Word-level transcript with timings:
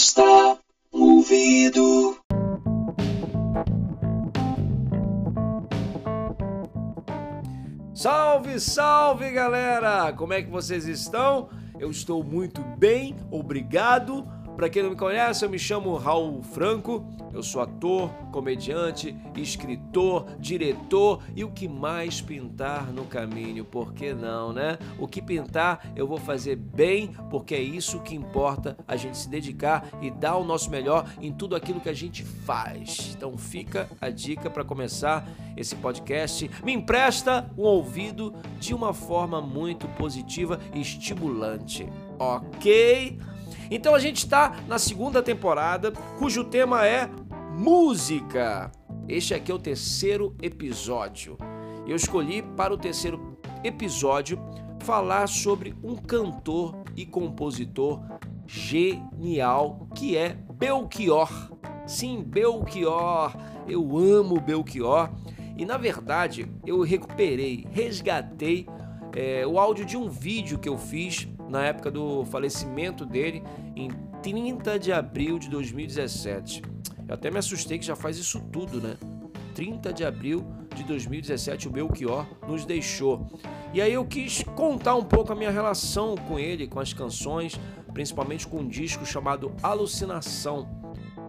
empresta 0.00 0.58
um 0.94 1.16
ouvido. 1.16 2.16
Salve, 7.92 8.58
salve 8.58 9.30
galera! 9.30 10.10
Como 10.14 10.32
é 10.32 10.40
que 10.40 10.50
vocês 10.50 10.86
estão? 10.86 11.50
Eu 11.78 11.90
estou 11.90 12.24
muito 12.24 12.62
bem, 12.78 13.14
obrigado. 13.30 14.26
Para 14.60 14.68
quem 14.68 14.82
não 14.82 14.90
me 14.90 14.96
conhece, 14.96 15.42
eu 15.42 15.48
me 15.48 15.58
chamo 15.58 15.96
Raul 15.96 16.42
Franco. 16.42 17.02
Eu 17.32 17.42
sou 17.42 17.62
ator, 17.62 18.10
comediante, 18.30 19.16
escritor, 19.34 20.26
diretor 20.38 21.22
e 21.34 21.42
o 21.42 21.50
que 21.50 21.66
mais 21.66 22.20
pintar 22.20 22.92
no 22.92 23.06
caminho, 23.06 23.64
por 23.64 23.94
que 23.94 24.12
não, 24.12 24.52
né? 24.52 24.78
O 24.98 25.08
que 25.08 25.22
pintar 25.22 25.90
eu 25.96 26.06
vou 26.06 26.18
fazer 26.18 26.56
bem, 26.56 27.08
porque 27.30 27.54
é 27.54 27.60
isso 27.62 28.00
que 28.00 28.14
importa 28.14 28.76
a 28.86 28.96
gente 28.96 29.16
se 29.16 29.30
dedicar 29.30 29.88
e 30.02 30.10
dar 30.10 30.36
o 30.36 30.44
nosso 30.44 30.70
melhor 30.70 31.08
em 31.22 31.32
tudo 31.32 31.56
aquilo 31.56 31.80
que 31.80 31.88
a 31.88 31.94
gente 31.94 32.22
faz. 32.22 33.14
Então 33.16 33.38
fica 33.38 33.88
a 33.98 34.10
dica 34.10 34.50
para 34.50 34.62
começar 34.62 35.26
esse 35.56 35.74
podcast. 35.74 36.50
Me 36.62 36.74
empresta 36.74 37.50
um 37.56 37.62
ouvido 37.62 38.34
de 38.58 38.74
uma 38.74 38.92
forma 38.92 39.40
muito 39.40 39.88
positiva 39.88 40.60
e 40.74 40.82
estimulante. 40.82 41.88
Ok? 42.18 43.18
Então 43.70 43.94
a 43.94 44.00
gente 44.00 44.18
está 44.18 44.56
na 44.66 44.80
segunda 44.80 45.22
temporada, 45.22 45.92
cujo 46.18 46.42
tema 46.42 46.84
é 46.84 47.08
música. 47.56 48.72
Este 49.08 49.32
aqui 49.32 49.52
é 49.52 49.54
o 49.54 49.60
terceiro 49.60 50.34
episódio. 50.42 51.38
Eu 51.86 51.94
escolhi 51.94 52.42
para 52.42 52.74
o 52.74 52.76
terceiro 52.76 53.38
episódio 53.62 54.40
falar 54.80 55.28
sobre 55.28 55.74
um 55.84 55.94
cantor 55.94 56.82
e 56.96 57.06
compositor 57.06 58.02
genial 58.44 59.86
que 59.94 60.16
é 60.16 60.36
Belchior. 60.54 61.30
Sim, 61.86 62.24
Belchior. 62.24 63.36
Eu 63.68 63.96
amo 63.96 64.40
Belchior. 64.40 65.10
E 65.56 65.64
na 65.64 65.76
verdade 65.76 66.50
eu 66.66 66.80
recuperei, 66.80 67.66
resgatei 67.70 68.66
é, 69.14 69.46
o 69.46 69.60
áudio 69.60 69.84
de 69.84 69.96
um 69.96 70.08
vídeo 70.08 70.58
que 70.58 70.68
eu 70.68 70.76
fiz 70.76 71.28
na 71.50 71.66
época 71.66 71.90
do 71.90 72.24
falecimento 72.26 73.04
dele, 73.04 73.42
em 73.74 73.90
30 74.22 74.78
de 74.78 74.92
abril 74.92 75.38
de 75.38 75.50
2017. 75.50 76.62
Eu 77.08 77.14
até 77.14 77.30
me 77.30 77.38
assustei 77.38 77.78
que 77.78 77.84
já 77.84 77.96
faz 77.96 78.16
isso 78.16 78.40
tudo, 78.52 78.80
né? 78.80 78.96
30 79.54 79.92
de 79.92 80.04
abril 80.04 80.46
de 80.76 80.84
2017 80.84 81.66
o 81.66 81.70
Belchior 81.70 82.24
nos 82.46 82.64
deixou. 82.64 83.26
E 83.74 83.82
aí 83.82 83.92
eu 83.92 84.04
quis 84.04 84.44
contar 84.54 84.94
um 84.94 85.04
pouco 85.04 85.32
a 85.32 85.36
minha 85.36 85.50
relação 85.50 86.14
com 86.14 86.38
ele, 86.38 86.68
com 86.68 86.78
as 86.78 86.92
canções, 86.92 87.58
principalmente 87.92 88.46
com 88.46 88.58
um 88.58 88.68
disco 88.68 89.04
chamado 89.04 89.52
Alucinação, 89.60 90.68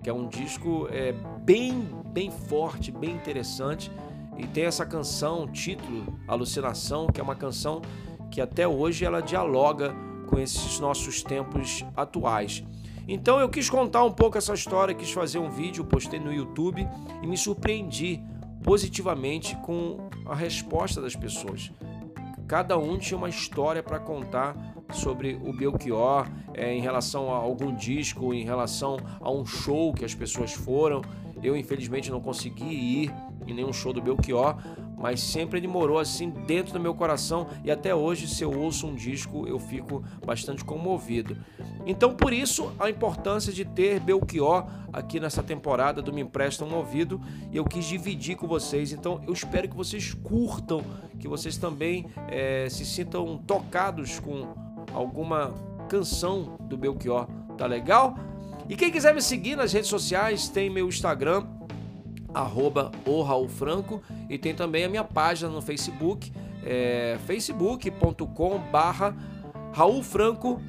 que 0.04 0.10
é 0.10 0.14
um 0.14 0.28
disco 0.28 0.88
é, 0.92 1.14
bem, 1.44 1.88
bem 2.08 2.30
forte, 2.30 2.92
bem 2.92 3.12
interessante. 3.12 3.92
E 4.38 4.46
tem 4.48 4.66
essa 4.66 4.86
canção, 4.86 5.48
título 5.48 6.18
Alucinação, 6.28 7.08
que 7.08 7.20
é 7.20 7.24
uma 7.24 7.36
canção 7.36 7.82
que 8.30 8.40
até 8.40 8.68
hoje 8.68 9.04
ela 9.04 9.20
dialoga 9.20 9.94
com 10.32 10.40
esses 10.40 10.80
nossos 10.80 11.22
tempos 11.22 11.86
atuais. 11.96 12.64
Então 13.06 13.40
eu 13.40 13.50
quis 13.50 13.70
contar 13.70 14.06
um 14.06 14.12
pouco 14.12 14.38
essa 14.38 14.54
história, 14.54 14.96
quis 14.96 15.12
fazer 15.12 15.38
um 15.38 15.50
vídeo, 15.50 15.84
postei 15.84 16.20
no 16.20 16.32
YouTube 16.32 16.88
e 17.22 17.28
me 17.28 17.38
surpreendi 17.38 18.24
positivamente 18.64 19.56
com 19.58 20.10
a 20.26 20.34
resposta 20.34 21.02
das 21.02 21.16
pessoas. 21.16 21.72
Cada 22.48 22.78
um 22.78 22.98
tinha 22.98 23.18
uma 23.18 23.30
história 23.30 23.84
para 23.84 24.00
contar 24.00 24.56
sobre 24.94 25.40
o 25.44 25.54
Belchior, 25.54 26.28
é, 26.54 26.74
em 26.74 26.82
relação 26.82 27.34
a 27.34 27.38
algum 27.38 27.74
disco, 27.74 28.34
em 28.34 28.44
relação 28.44 28.98
a 29.20 29.32
um 29.32 29.46
show 29.46 29.94
que 29.94 30.06
as 30.06 30.14
pessoas 30.14 30.54
foram. 30.54 31.02
Eu, 31.42 31.56
infelizmente, 31.56 32.12
não 32.12 32.22
consegui 32.22 32.66
ir 32.66 33.14
em 33.48 33.54
nenhum 33.54 33.74
show 33.74 33.92
do 33.92 34.02
Belchior, 34.02 34.58
mas 35.02 35.20
sempre 35.20 35.60
ele 35.60 35.68
morou 35.68 35.98
assim 35.98 36.30
dentro 36.30 36.74
do 36.74 36.80
meu 36.80 36.94
coração 36.94 37.48
e 37.64 37.72
até 37.72 37.94
hoje, 37.94 38.28
se 38.28 38.44
eu 38.44 38.52
ouço 38.58 38.88
um 38.88 38.96
disco, 38.96 39.48
eu 39.48 39.60
fico 39.60 40.04
bastante 40.26 40.64
comovido. 40.64 41.38
Então, 41.86 42.14
por 42.14 42.32
isso, 42.32 42.72
a 42.80 42.90
importância 42.90 43.52
de 43.52 43.66
ter 43.66 44.00
Belchior 44.00 44.68
aqui 44.94 45.20
nessa 45.20 45.42
temporada 45.42 46.02
do 46.02 46.14
Me 46.14 46.22
Empresta 46.22 46.64
um 46.64 46.76
Ouvido 46.76 47.20
e 47.52 47.58
eu 47.58 47.66
quis 47.66 47.86
dividir 47.86 48.36
com 48.36 48.48
vocês. 48.48 48.92
Então, 48.92 49.22
eu 49.26 49.34
espero 49.34 49.68
que 49.68 49.76
vocês 49.76 50.14
curtam, 50.14 50.84
que 51.20 51.28
vocês 51.28 51.58
também 51.58 52.06
é, 52.28 52.68
se 52.70 52.86
sintam 52.86 53.38
tocados 53.38 54.20
com 54.20 54.54
alguma 54.94 55.54
canção 55.90 56.58
do 56.62 56.78
Belchior. 56.78 57.28
Tá 57.58 57.66
legal? 57.66 58.16
E 58.70 58.76
quem 58.76 58.92
quiser 58.92 59.14
me 59.14 59.22
seguir 59.22 59.56
nas 59.56 59.74
redes 59.74 59.90
sociais, 59.90 60.48
tem 60.48 60.70
meu 60.70 60.88
Instagram, 60.88 61.46
arroba 62.34 62.92
o 63.06 63.22
Raul 63.22 63.48
Franco 63.48 64.02
e 64.30 64.38
tem 64.38 64.54
também 64.54 64.84
a 64.84 64.90
minha 64.90 65.04
página 65.04 65.50
no 65.50 65.62
Facebook, 65.62 66.32
é, 66.64 67.18
facebook.com 67.26 68.60
barra 68.72 69.16
Raul 69.74 70.04
Franco 70.04 70.62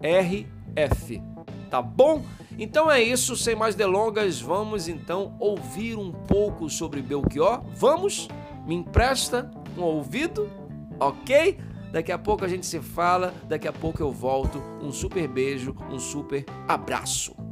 RF, 0.00 1.22
tá 1.70 1.80
bom? 1.82 2.22
Então 2.58 2.90
é 2.90 3.00
isso, 3.00 3.36
sem 3.36 3.54
mais 3.54 3.74
delongas, 3.74 4.40
vamos 4.40 4.88
então 4.88 5.36
ouvir 5.38 5.96
um 5.96 6.10
pouco 6.10 6.68
sobre 6.68 7.00
Belchior. 7.00 7.62
Vamos? 7.76 8.28
Me 8.66 8.74
empresta 8.74 9.50
um 9.76 9.82
ouvido? 9.82 10.50
Ok? 10.98 11.58
Daqui 11.92 12.12
a 12.12 12.18
pouco 12.18 12.44
a 12.44 12.48
gente 12.48 12.66
se 12.66 12.80
fala, 12.80 13.32
daqui 13.48 13.68
a 13.68 13.72
pouco 13.72 14.02
eu 14.02 14.12
volto. 14.12 14.62
Um 14.82 14.92
super 14.92 15.26
beijo, 15.28 15.74
um 15.90 15.98
super 15.98 16.44
abraço. 16.66 17.47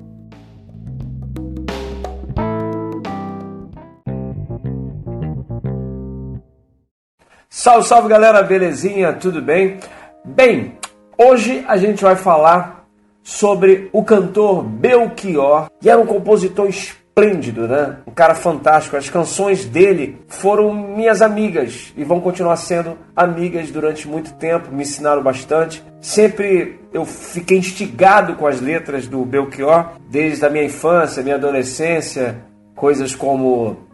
Salve, 7.49 7.87
salve 7.87 8.09
galera, 8.09 8.43
belezinha? 8.43 9.12
Tudo 9.12 9.41
bem? 9.41 9.79
Bem, 10.25 10.77
hoje 11.17 11.65
a 11.69 11.77
gente 11.77 12.03
vai 12.03 12.17
falar 12.17 12.84
sobre 13.23 13.89
o 13.93 14.03
cantor 14.03 14.65
Belchior, 14.65 15.71
que 15.81 15.89
era 15.89 16.01
um 16.01 16.07
compositor 16.07 16.69
esplêndido, 16.69 17.69
né? 17.69 17.99
Um 18.05 18.11
cara 18.11 18.34
fantástico. 18.34 18.97
As 18.97 19.09
canções 19.09 19.65
dele 19.65 20.19
foram 20.27 20.73
minhas 20.73 21.23
amigas 21.23 21.95
e 21.97 22.03
vão 22.03 22.21
continuar 22.21 22.57
sendo 22.57 22.99
amigas 23.15 23.71
durante 23.71 24.09
muito 24.09 24.34
tempo, 24.34 24.73
me 24.73 24.83
ensinaram 24.83 25.23
bastante. 25.23 25.83
Sempre 26.01 26.81
eu 26.93 27.05
fiquei 27.05 27.59
instigado 27.59 28.34
com 28.34 28.47
as 28.47 28.61
letras 28.61 29.07
do 29.07 29.25
Belchior, 29.25 29.93
desde 30.11 30.45
a 30.45 30.51
minha 30.51 30.65
infância, 30.65 31.23
minha 31.23 31.37
adolescência, 31.37 32.45
coisas 32.75 33.15
como 33.15 33.85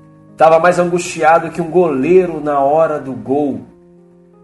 Estava 0.43 0.59
mais 0.59 0.77
angustiado 0.81 1.51
que 1.51 1.63
um 1.63 1.71
goleiro 1.71 2.41
na 2.43 2.59
hora 2.59 2.99
do 2.99 3.13
gol. 3.13 3.61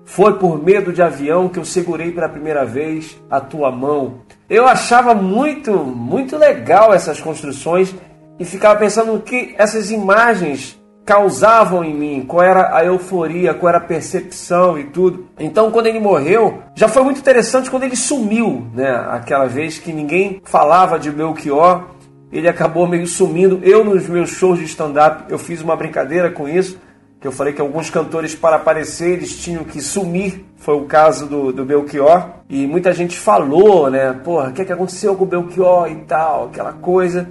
Foi 0.04 0.34
por 0.34 0.62
medo 0.62 0.92
de 0.92 1.02
avião 1.02 1.48
que 1.48 1.58
eu 1.58 1.64
segurei 1.64 2.12
pela 2.12 2.28
primeira 2.28 2.64
vez 2.64 3.20
a 3.28 3.40
tua 3.40 3.72
mão. 3.72 4.20
Eu 4.48 4.68
achava 4.68 5.12
muito, 5.12 5.72
muito 5.72 6.36
legal 6.36 6.94
essas 6.94 7.20
construções 7.20 7.92
e 8.38 8.44
ficava 8.44 8.78
pensando 8.78 9.12
o 9.12 9.20
que 9.20 9.56
essas 9.58 9.90
imagens 9.90 10.80
causavam 11.04 11.82
em 11.82 11.94
mim, 11.94 12.24
qual 12.24 12.44
era 12.44 12.76
a 12.76 12.84
euforia, 12.84 13.52
qual 13.52 13.70
era 13.70 13.78
a 13.78 13.88
percepção 13.88 14.78
e 14.78 14.84
tudo. 14.84 15.26
Então, 15.36 15.72
quando 15.72 15.88
ele 15.88 15.98
morreu, 15.98 16.62
já 16.76 16.86
foi 16.86 17.02
muito 17.02 17.18
interessante 17.18 17.68
quando 17.68 17.82
ele 17.82 17.96
sumiu, 17.96 18.68
né? 18.72 19.04
Aquela 19.10 19.46
vez 19.46 19.80
que 19.80 19.92
ninguém 19.92 20.40
falava 20.44 20.96
de 20.96 21.10
Belchior 21.10 21.97
ele 22.30 22.48
acabou 22.48 22.86
meio 22.86 23.06
sumindo. 23.06 23.60
Eu, 23.62 23.84
nos 23.84 24.06
meus 24.06 24.30
shows 24.30 24.58
de 24.58 24.64
stand-up, 24.64 25.24
eu 25.30 25.38
fiz 25.38 25.62
uma 25.62 25.76
brincadeira 25.76 26.30
com 26.30 26.48
isso, 26.48 26.78
que 27.20 27.26
eu 27.26 27.32
falei 27.32 27.52
que 27.52 27.60
alguns 27.60 27.90
cantores, 27.90 28.34
para 28.34 28.56
aparecer, 28.56 29.14
eles 29.14 29.36
tinham 29.42 29.64
que 29.64 29.80
sumir. 29.80 30.44
Foi 30.56 30.76
o 30.76 30.84
caso 30.84 31.26
do, 31.26 31.52
do 31.52 31.64
Belchior. 31.64 32.30
E 32.48 32.66
muita 32.66 32.92
gente 32.92 33.18
falou, 33.18 33.90
né? 33.90 34.12
Porra, 34.12 34.50
o 34.50 34.52
que, 34.52 34.62
é 34.62 34.64
que 34.64 34.72
aconteceu 34.72 35.16
com 35.16 35.24
o 35.24 35.26
Belchior 35.26 35.90
e 35.90 35.96
tal, 36.04 36.46
aquela 36.46 36.72
coisa. 36.72 37.28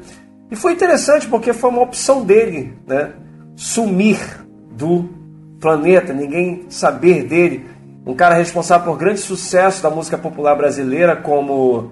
E 0.50 0.56
foi 0.56 0.74
interessante 0.74 1.28
porque 1.28 1.54
foi 1.54 1.70
uma 1.70 1.82
opção 1.82 2.24
dele, 2.24 2.74
né? 2.86 3.14
Sumir 3.56 4.20
do 4.72 5.10
planeta, 5.60 6.14
ninguém 6.14 6.66
saber 6.70 7.24
dele. 7.24 7.66
Um 8.06 8.14
cara 8.14 8.36
responsável 8.36 8.92
por 8.92 8.98
grande 8.98 9.20
sucesso 9.20 9.84
da 9.84 9.90
música 9.90 10.18
popular 10.18 10.56
brasileira, 10.56 11.16
como 11.16 11.92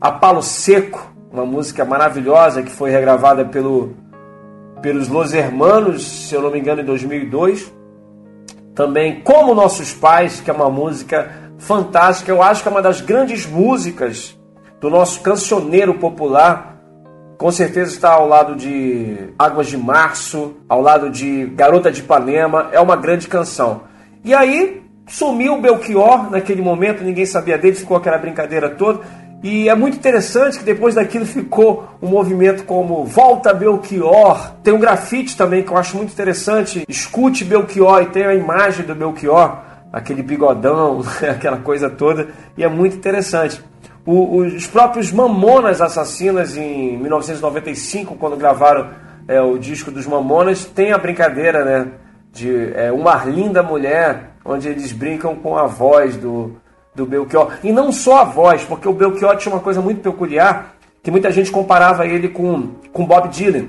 A 0.00 0.10
Palo 0.10 0.42
Seco, 0.42 1.09
uma 1.32 1.46
música 1.46 1.84
maravilhosa 1.84 2.62
que 2.62 2.70
foi 2.70 2.90
regravada 2.90 3.44
pelo, 3.44 3.94
pelos 4.82 5.08
Los 5.08 5.32
Hermanos, 5.32 6.28
se 6.28 6.34
eu 6.34 6.42
não 6.42 6.50
me 6.50 6.58
engano, 6.58 6.80
em 6.80 6.84
2002. 6.84 7.72
Também 8.74 9.20
Como 9.20 9.54
Nossos 9.54 9.92
Pais, 9.92 10.40
que 10.40 10.50
é 10.50 10.52
uma 10.52 10.70
música 10.70 11.30
fantástica. 11.58 12.32
Eu 12.32 12.42
acho 12.42 12.62
que 12.62 12.68
é 12.68 12.70
uma 12.70 12.82
das 12.82 13.00
grandes 13.00 13.46
músicas 13.46 14.36
do 14.80 14.90
nosso 14.90 15.20
cancioneiro 15.20 15.94
popular. 15.94 16.78
Com 17.38 17.50
certeza 17.52 17.92
está 17.92 18.12
ao 18.12 18.26
lado 18.26 18.56
de 18.56 19.32
Águas 19.38 19.68
de 19.68 19.76
Março, 19.76 20.56
ao 20.68 20.80
lado 20.80 21.10
de 21.10 21.46
Garota 21.54 21.90
de 21.90 22.00
Ipanema. 22.00 22.68
É 22.72 22.80
uma 22.80 22.96
grande 22.96 23.28
canção. 23.28 23.82
E 24.24 24.34
aí 24.34 24.82
sumiu 25.06 25.54
o 25.54 25.60
Belchior 25.60 26.30
naquele 26.30 26.62
momento, 26.62 27.02
ninguém 27.02 27.26
sabia 27.26 27.58
dele, 27.58 27.74
ficou 27.76 27.96
aquela 27.96 28.18
brincadeira 28.18 28.68
toda. 28.70 29.00
E 29.42 29.70
é 29.70 29.74
muito 29.74 29.96
interessante 29.96 30.58
que 30.58 30.64
depois 30.64 30.94
daquilo 30.94 31.24
ficou 31.24 31.88
um 32.02 32.08
movimento 32.08 32.64
como 32.64 33.04
Volta 33.04 33.54
Belchior. 33.54 34.52
Tem 34.62 34.72
um 34.72 34.78
grafite 34.78 35.34
também 35.34 35.62
que 35.62 35.72
eu 35.72 35.78
acho 35.78 35.96
muito 35.96 36.12
interessante. 36.12 36.84
Escute 36.86 37.44
Belchior 37.44 38.02
e 38.02 38.06
tem 38.06 38.26
a 38.26 38.34
imagem 38.34 38.84
do 38.84 38.94
Belchior, 38.94 39.58
aquele 39.90 40.22
bigodão, 40.22 41.02
aquela 41.28 41.56
coisa 41.56 41.88
toda. 41.88 42.28
E 42.56 42.62
é 42.62 42.68
muito 42.68 42.96
interessante. 42.96 43.62
O, 44.04 44.36
os 44.36 44.66
próprios 44.66 45.10
Mamonas 45.10 45.80
Assassinas, 45.80 46.56
em 46.56 46.98
1995, 46.98 48.16
quando 48.16 48.36
gravaram 48.36 48.90
é, 49.26 49.40
o 49.40 49.56
disco 49.56 49.90
dos 49.90 50.06
Mamonas, 50.06 50.66
tem 50.66 50.92
a 50.92 50.98
brincadeira, 50.98 51.64
né? 51.64 51.88
De 52.30 52.72
é, 52.74 52.92
Uma 52.92 53.24
Linda 53.24 53.62
Mulher, 53.62 54.32
onde 54.44 54.68
eles 54.68 54.92
brincam 54.92 55.34
com 55.34 55.56
a 55.56 55.66
voz 55.66 56.16
do, 56.16 56.56
do 57.00 57.06
Belchior. 57.06 57.52
E 57.64 57.72
não 57.72 57.90
só 57.90 58.20
a 58.20 58.24
voz, 58.24 58.62
porque 58.64 58.88
o 58.88 58.92
Belchior 58.92 59.36
tinha 59.36 59.54
uma 59.54 59.62
coisa 59.62 59.80
muito 59.80 60.00
peculiar, 60.00 60.74
que 61.02 61.10
muita 61.10 61.32
gente 61.32 61.50
comparava 61.50 62.06
ele 62.06 62.28
com, 62.28 62.74
com 62.92 63.06
Bob 63.06 63.28
Dylan. 63.28 63.68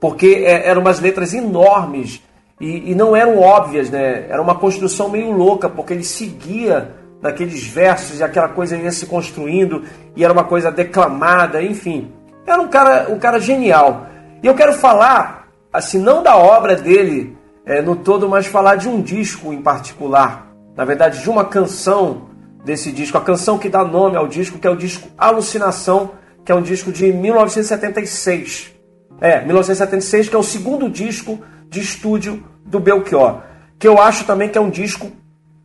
Porque 0.00 0.44
é, 0.44 0.68
eram 0.68 0.80
umas 0.80 1.00
letras 1.00 1.32
enormes 1.32 2.22
e, 2.60 2.90
e, 2.90 2.94
não 2.94 3.14
eram 3.14 3.38
óbvias, 3.38 3.88
né? 3.88 4.26
Era 4.28 4.42
uma 4.42 4.56
construção 4.56 5.08
meio 5.08 5.30
louca, 5.30 5.68
porque 5.68 5.92
ele 5.92 6.04
seguia 6.04 6.92
naqueles 7.22 7.66
versos 7.66 8.18
e 8.20 8.22
aquela 8.22 8.48
coisa 8.48 8.76
ia 8.76 8.90
se 8.92 9.06
construindo 9.06 9.84
e 10.14 10.24
era 10.24 10.32
uma 10.32 10.44
coisa 10.44 10.70
declamada, 10.70 11.62
enfim. 11.62 12.12
Era 12.46 12.60
um 12.60 12.68
cara, 12.68 13.06
um 13.10 13.18
cara 13.18 13.38
genial. 13.38 14.06
E 14.42 14.46
eu 14.46 14.54
quero 14.54 14.72
falar, 14.72 15.48
assim, 15.72 15.98
não 15.98 16.22
da 16.22 16.36
obra 16.36 16.74
dele 16.74 17.36
é, 17.64 17.80
no 17.82 17.94
todo, 17.94 18.28
mas 18.28 18.46
falar 18.46 18.76
de 18.76 18.88
um 18.88 19.00
disco 19.00 19.52
em 19.52 19.62
particular 19.62 20.47
na 20.78 20.84
verdade, 20.84 21.20
de 21.20 21.28
uma 21.28 21.44
canção 21.44 22.28
desse 22.64 22.92
disco, 22.92 23.18
a 23.18 23.20
canção 23.20 23.58
que 23.58 23.68
dá 23.68 23.82
nome 23.82 24.16
ao 24.16 24.28
disco, 24.28 24.60
que 24.60 24.66
é 24.66 24.70
o 24.70 24.76
disco 24.76 25.08
Alucinação, 25.18 26.12
que 26.44 26.52
é 26.52 26.54
um 26.54 26.62
disco 26.62 26.92
de 26.92 27.12
1976. 27.12 28.72
É, 29.20 29.40
1976, 29.44 30.28
que 30.28 30.36
é 30.36 30.38
o 30.38 30.42
segundo 30.44 30.88
disco 30.88 31.40
de 31.68 31.80
estúdio 31.80 32.44
do 32.64 32.78
Belchior, 32.78 33.42
que 33.76 33.88
eu 33.88 34.00
acho 34.00 34.24
também 34.24 34.48
que 34.48 34.56
é 34.56 34.60
um 34.60 34.70
disco 34.70 35.10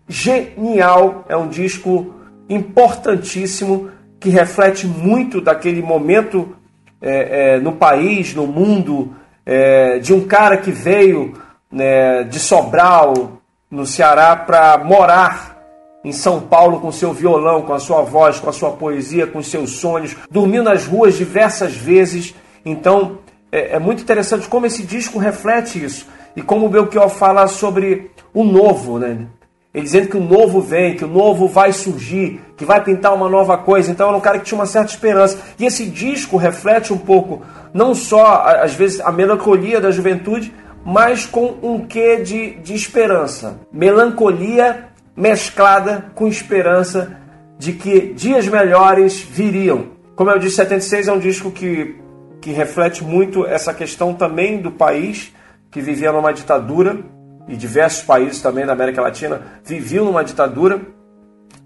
genial, 0.07 1.23
é 1.29 1.37
um 1.37 1.47
disco 1.47 2.15
importantíssimo, 2.49 3.91
que 4.19 4.29
reflete 4.29 4.87
muito 4.87 5.39
daquele 5.39 5.83
momento 5.83 6.55
é, 6.99 7.57
é, 7.57 7.59
no 7.59 7.73
país, 7.73 8.33
no 8.33 8.47
mundo, 8.47 9.15
é, 9.45 9.99
de 9.99 10.11
um 10.11 10.25
cara 10.25 10.57
que 10.57 10.71
veio 10.71 11.33
né, 11.71 12.23
de 12.23 12.39
Sobral, 12.39 13.42
no 13.73 13.87
Ceará 13.87 14.35
para 14.35 14.77
morar 14.77 15.57
em 16.05 16.11
São 16.11 16.39
Paulo 16.39 16.79
com 16.79 16.91
seu 16.91 17.11
violão, 17.11 17.63
com 17.63 17.73
a 17.73 17.79
sua 17.79 18.03
voz, 18.03 18.39
com 18.39 18.49
a 18.49 18.53
sua 18.53 18.71
poesia, 18.71 19.25
com 19.25 19.41
seus 19.41 19.71
sonhos, 19.71 20.15
dormiu 20.29 20.61
nas 20.61 20.85
ruas 20.85 21.15
diversas 21.15 21.75
vezes. 21.75 22.35
Então 22.63 23.17
é, 23.51 23.75
é 23.75 23.79
muito 23.79 24.03
interessante 24.03 24.47
como 24.47 24.67
esse 24.67 24.83
disco 24.83 25.17
reflete 25.17 25.83
isso 25.83 26.05
e 26.35 26.41
como 26.43 26.67
o 26.67 26.69
Belchior 26.69 27.09
fala 27.09 27.47
sobre 27.47 28.11
o 28.31 28.43
novo, 28.43 28.99
né? 28.99 29.25
Ele 29.73 29.85
dizendo 29.85 30.07
que 30.07 30.17
o 30.17 30.23
novo 30.23 30.61
vem, 30.61 30.95
que 30.95 31.03
o 31.03 31.07
novo 31.07 31.47
vai 31.47 31.73
surgir, 31.73 32.39
que 32.55 32.63
vai 32.63 32.83
pintar 32.83 33.11
uma 33.11 33.27
nova 33.27 33.57
coisa. 33.57 33.89
Então 33.89 34.07
era 34.07 34.15
um 34.15 34.21
cara 34.21 34.37
que 34.37 34.45
tinha 34.45 34.59
uma 34.59 34.67
certa 34.67 34.91
esperança. 34.91 35.39
E 35.57 35.65
esse 35.65 35.87
disco 35.87 36.37
reflete 36.37 36.93
um 36.93 36.97
pouco, 36.97 37.41
não 37.73 37.95
só, 37.95 38.43
às 38.61 38.75
vezes, 38.75 39.01
a 39.01 39.11
melancolia 39.11 39.81
da 39.81 39.89
juventude, 39.89 40.53
mas 40.85 41.25
com 41.25 41.55
um 41.61 41.85
quê 41.85 42.17
de, 42.17 42.55
de 42.55 42.73
esperança. 42.73 43.59
Melancolia 43.71 44.89
mesclada 45.15 46.05
com 46.15 46.27
esperança 46.27 47.17
de 47.57 47.73
que 47.73 48.13
dias 48.13 48.47
melhores 48.47 49.21
viriam. 49.21 49.93
Como 50.15 50.29
eu 50.29 50.39
disse, 50.39 50.57
76 50.57 51.07
é 51.07 51.13
um 51.13 51.19
disco 51.19 51.51
que, 51.51 51.95
que 52.41 52.51
reflete 52.51 53.03
muito 53.03 53.45
essa 53.45 53.73
questão 53.73 54.13
também 54.13 54.61
do 54.61 54.71
país 54.71 55.33
que 55.71 55.81
vivia 55.81 56.11
numa 56.11 56.31
ditadura, 56.31 56.99
e 57.47 57.55
diversos 57.55 58.03
países 58.03 58.41
também 58.41 58.65
da 58.65 58.73
América 58.73 59.01
Latina 59.01 59.41
viviam 59.65 60.05
numa 60.05 60.23
ditadura. 60.23 60.81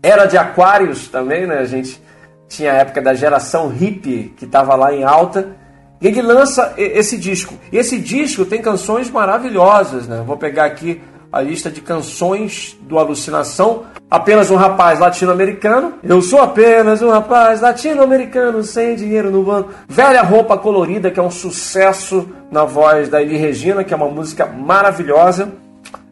Era 0.02 0.26
de 0.26 0.38
Aquários 0.38 1.08
também, 1.08 1.46
né? 1.46 1.60
A 1.60 1.66
gente 1.66 2.02
tinha 2.48 2.72
a 2.72 2.76
época 2.76 3.02
da 3.02 3.14
geração 3.14 3.68
hippie 3.68 4.34
que 4.38 4.46
estava 4.46 4.76
lá 4.76 4.94
em 4.94 5.04
alta 5.04 5.56
e 6.00 6.08
ele 6.08 6.22
lança 6.22 6.74
esse 6.78 7.18
disco. 7.18 7.56
E 7.72 7.78
esse 7.78 7.98
disco 7.98 8.46
tem 8.46 8.62
canções 8.62 9.10
maravilhosas, 9.10 10.08
né? 10.08 10.24
Vou 10.26 10.38
pegar 10.38 10.66
aqui 10.66 11.02
a 11.32 11.42
lista 11.42 11.70
de 11.70 11.82
canções 11.82 12.78
do 12.82 12.98
Alucinação. 12.98 13.84
Apenas 14.10 14.50
um 14.50 14.56
rapaz 14.56 15.00
latino-americano. 15.00 15.94
Eu 16.04 16.22
sou 16.22 16.42
apenas 16.42 17.02
um 17.02 17.10
rapaz 17.10 17.62
latino-americano 17.62 18.64
sem 18.64 18.96
dinheiro 18.96 19.32
no 19.32 19.44
banco. 19.44 19.72
Velha 19.88 20.22
roupa 20.22 20.58
colorida, 20.58 21.12
que 21.12 21.20
é 21.20 21.24
um 21.24 21.32
sucesso 21.32 22.30
na 22.52 22.64
voz 22.64 23.10
da 23.10 23.22
Eli 23.22 23.36
Regina, 23.36 23.84
que 23.84 23.94
é 23.94 23.98
uma 23.98 24.08
música 24.08 24.46
maravilhosa. 24.46 25.52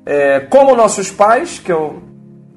É, 0.06 0.42
Como 0.42 0.76
Nossos 0.76 1.10
Pais, 1.10 1.60
que 1.60 1.72
eu, 1.72 2.02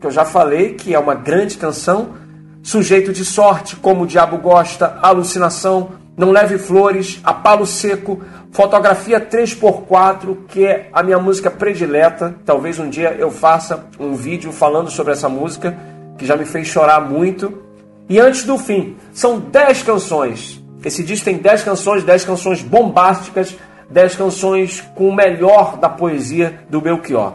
que 0.01 0.07
eu 0.07 0.11
já 0.11 0.25
falei, 0.25 0.75
que 0.75 0.95
é 0.95 0.99
uma 0.99 1.15
grande 1.15 1.57
canção. 1.57 2.17
Sujeito 2.63 3.13
de 3.13 3.25
sorte, 3.25 3.77
como 3.77 4.03
o 4.03 4.07
diabo 4.07 4.39
gosta, 4.39 4.99
alucinação 5.01 5.91
não 6.19 6.33
Leve 6.33 6.59
Flores, 6.59 7.21
A 7.23 7.33
Palo 7.33 7.65
Seco, 7.65 8.21
Fotografia 8.51 9.21
3x4, 9.21 10.37
que 10.49 10.67
é 10.67 10.89
a 10.93 11.01
minha 11.01 11.19
música 11.19 11.49
predileta. 11.49 12.35
Talvez 12.45 12.81
um 12.81 12.91
dia 12.91 13.15
eu 13.17 13.31
faça 13.31 13.87
um 14.01 14.15
vídeo 14.15 14.51
falando 14.51 14.91
sobre 14.91 15.13
essa 15.13 15.29
música, 15.29 15.79
que 16.19 16.27
já 16.27 16.37
me 16.37 16.45
fez 16.45 16.67
chorar 16.67 17.01
muito. 17.01 17.63
E 18.09 18.19
Antes 18.19 18.43
do 18.43 18.59
Fim, 18.59 18.97
são 19.13 19.39
10 19.39 19.85
canções. 19.85 20.61
Esse 20.85 21.05
disco 21.05 21.27
tem 21.27 21.39
10 21.39 21.63
canções, 21.63 22.03
10 22.03 22.25
canções 22.25 22.63
bombásticas, 22.63 23.57
10 23.89 24.17
canções 24.17 24.81
com 24.97 25.09
o 25.09 25.15
melhor 25.15 25.77
da 25.77 25.89
poesia 25.89 26.61
do 26.69 26.81
Belchior. 26.81 27.35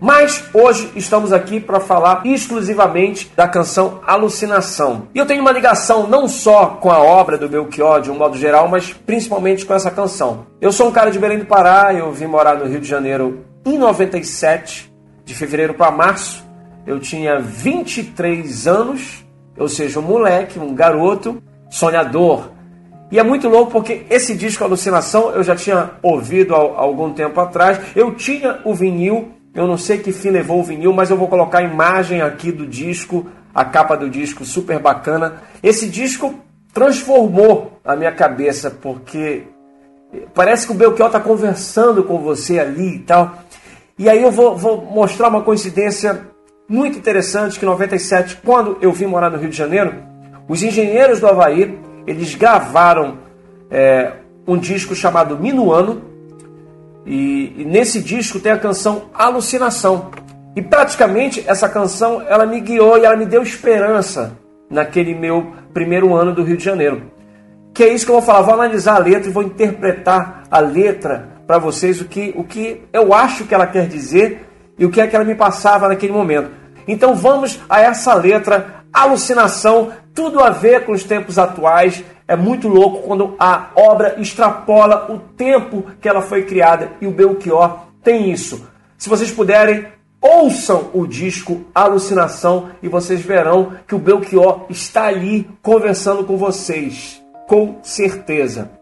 Mas 0.00 0.44
hoje 0.54 0.92
estamos 0.94 1.32
aqui 1.32 1.58
para 1.58 1.80
falar 1.80 2.22
exclusivamente 2.24 3.32
da 3.34 3.48
canção 3.48 4.00
Alucinação. 4.06 5.08
E 5.12 5.18
eu 5.18 5.26
tenho 5.26 5.40
uma 5.40 5.50
ligação 5.50 6.06
não 6.06 6.28
só 6.28 6.66
com 6.66 6.88
a 6.88 7.00
obra 7.00 7.36
do 7.36 7.48
Belchior 7.48 8.00
de 8.00 8.08
um 8.08 8.16
modo 8.16 8.38
geral, 8.38 8.68
mas 8.68 8.92
principalmente 8.92 9.66
com 9.66 9.74
essa 9.74 9.90
canção. 9.90 10.46
Eu 10.60 10.70
sou 10.70 10.88
um 10.88 10.92
cara 10.92 11.10
de 11.10 11.18
Belém 11.18 11.40
do 11.40 11.46
Pará, 11.46 11.92
eu 11.92 12.12
vim 12.12 12.26
morar 12.26 12.56
no 12.56 12.66
Rio 12.66 12.80
de 12.80 12.86
Janeiro 12.86 13.44
em 13.66 13.76
97, 13.76 14.92
de 15.24 15.34
fevereiro 15.34 15.74
para 15.74 15.90
março. 15.90 16.44
Eu 16.86 17.00
tinha 17.00 17.40
23 17.40 18.68
anos, 18.68 19.24
ou 19.58 19.68
seja, 19.68 19.98
um 19.98 20.02
moleque, 20.02 20.60
um 20.60 20.76
garoto, 20.76 21.42
sonhador. 21.68 22.52
E 23.10 23.18
é 23.18 23.22
muito 23.24 23.48
louco 23.48 23.72
porque 23.72 24.06
esse 24.08 24.36
disco 24.36 24.62
Alucinação 24.62 25.32
eu 25.32 25.42
já 25.42 25.56
tinha 25.56 25.90
ouvido 26.02 26.54
há 26.54 26.58
algum 26.58 27.12
tempo 27.12 27.40
atrás. 27.40 27.80
Eu 27.96 28.14
tinha 28.14 28.60
o 28.64 28.72
vinil 28.72 29.37
eu 29.54 29.66
não 29.66 29.76
sei 29.76 29.98
que 29.98 30.12
fim 30.12 30.30
levou 30.30 30.60
o 30.60 30.64
vinil, 30.64 30.92
mas 30.92 31.10
eu 31.10 31.16
vou 31.16 31.28
colocar 31.28 31.58
a 31.58 31.62
imagem 31.62 32.20
aqui 32.22 32.52
do 32.52 32.66
disco, 32.66 33.26
a 33.54 33.64
capa 33.64 33.96
do 33.96 34.08
disco, 34.08 34.44
super 34.44 34.78
bacana. 34.78 35.42
Esse 35.62 35.88
disco 35.88 36.34
transformou 36.72 37.80
a 37.84 37.96
minha 37.96 38.12
cabeça, 38.12 38.70
porque 38.70 39.44
parece 40.34 40.66
que 40.66 40.72
o 40.72 40.76
Belchior 40.76 41.08
está 41.08 41.20
conversando 41.20 42.04
com 42.04 42.18
você 42.18 42.58
ali 42.58 42.96
e 42.96 42.98
tal. 43.00 43.38
E 43.98 44.08
aí 44.08 44.22
eu 44.22 44.30
vou, 44.30 44.56
vou 44.56 44.82
mostrar 44.82 45.28
uma 45.28 45.42
coincidência 45.42 46.28
muito 46.68 46.98
interessante 46.98 47.58
que 47.58 47.64
em 47.64 47.68
97, 47.68 48.40
quando 48.44 48.76
eu 48.80 48.92
vim 48.92 49.06
morar 49.06 49.30
no 49.30 49.38
Rio 49.38 49.50
de 49.50 49.56
Janeiro, 49.56 49.94
os 50.46 50.62
engenheiros 50.62 51.18
do 51.18 51.26
Havaí, 51.26 51.78
eles 52.06 52.34
gravaram 52.34 53.18
é, 53.70 54.12
um 54.46 54.56
disco 54.56 54.94
chamado 54.94 55.36
Minuano, 55.38 56.02
e, 57.08 57.62
e 57.62 57.64
nesse 57.64 58.02
disco 58.02 58.38
tem 58.38 58.52
a 58.52 58.58
canção 58.58 59.06
Alucinação. 59.14 60.10
E 60.54 60.60
praticamente 60.60 61.42
essa 61.46 61.68
canção 61.68 62.20
ela 62.28 62.44
me 62.44 62.60
guiou 62.60 62.98
e 62.98 63.04
ela 63.04 63.16
me 63.16 63.24
deu 63.24 63.42
esperança 63.42 64.36
naquele 64.70 65.14
meu 65.14 65.52
primeiro 65.72 66.14
ano 66.14 66.34
do 66.34 66.42
Rio 66.42 66.58
de 66.58 66.64
Janeiro. 66.64 67.10
Que 67.72 67.84
é 67.84 67.94
isso 67.94 68.04
que 68.04 68.10
eu 68.10 68.16
vou 68.16 68.22
falar. 68.22 68.42
Vou 68.42 68.54
analisar 68.54 68.96
a 68.96 68.98
letra 68.98 69.30
e 69.30 69.32
vou 69.32 69.42
interpretar 69.42 70.42
a 70.50 70.58
letra 70.60 71.28
para 71.46 71.58
vocês 71.58 72.00
o 72.00 72.04
que, 72.04 72.34
o 72.36 72.44
que 72.44 72.82
eu 72.92 73.14
acho 73.14 73.44
que 73.44 73.54
ela 73.54 73.66
quer 73.66 73.86
dizer 73.88 74.46
e 74.78 74.84
o 74.84 74.90
que 74.90 75.00
é 75.00 75.06
que 75.06 75.16
ela 75.16 75.24
me 75.24 75.34
passava 75.34 75.88
naquele 75.88 76.12
momento. 76.12 76.50
Então 76.86 77.14
vamos 77.14 77.58
a 77.68 77.80
essa 77.80 78.12
letra, 78.14 78.84
alucinação, 78.92 79.92
tudo 80.14 80.40
a 80.40 80.50
ver 80.50 80.84
com 80.84 80.92
os 80.92 81.04
tempos 81.04 81.38
atuais 81.38 82.04
é 82.28 82.36
muito 82.36 82.68
louco 82.68 82.98
quando 83.08 83.34
a 83.38 83.70
obra 83.74 84.20
extrapola 84.20 85.10
o 85.10 85.18
tempo 85.18 85.84
que 85.98 86.06
ela 86.06 86.20
foi 86.20 86.44
criada 86.44 86.92
e 87.00 87.06
o 87.06 87.10
Belchior 87.10 87.86
tem 88.04 88.30
isso. 88.30 88.68
Se 88.98 89.08
vocês 89.08 89.30
puderem, 89.30 89.86
ouçam 90.20 90.90
o 90.92 91.06
disco 91.06 91.62
Alucinação 91.74 92.68
e 92.82 92.88
vocês 92.88 93.22
verão 93.22 93.72
que 93.86 93.94
o 93.94 93.98
Belchior 93.98 94.66
está 94.68 95.04
ali 95.04 95.48
conversando 95.62 96.22
com 96.24 96.36
vocês, 96.36 97.22
com 97.48 97.78
certeza. 97.82 98.72